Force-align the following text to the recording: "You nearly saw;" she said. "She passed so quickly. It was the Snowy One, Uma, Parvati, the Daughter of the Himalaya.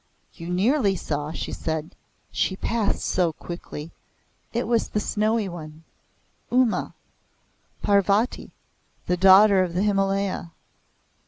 "You 0.33 0.49
nearly 0.49 0.95
saw;" 0.95 1.31
she 1.31 1.51
said. 1.51 1.93
"She 2.31 2.55
passed 2.55 3.05
so 3.05 3.31
quickly. 3.33 3.91
It 4.51 4.67
was 4.67 4.87
the 4.87 4.99
Snowy 4.99 5.47
One, 5.47 5.83
Uma, 6.49 6.95
Parvati, 7.83 8.49
the 9.05 9.15
Daughter 9.17 9.61
of 9.61 9.75
the 9.75 9.83
Himalaya. 9.83 10.53